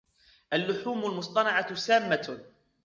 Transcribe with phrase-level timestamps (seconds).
[0.53, 2.43] اللحوم المصنعة سامة.